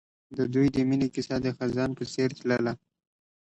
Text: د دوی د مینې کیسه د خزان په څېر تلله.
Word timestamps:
د 0.37 0.39
دوی 0.53 0.67
د 0.75 0.77
مینې 0.89 1.07
کیسه 1.15 1.35
د 1.43 1.47
خزان 1.57 1.89
په 1.97 2.03
څېر 2.13 2.29
تلله. 2.37 2.73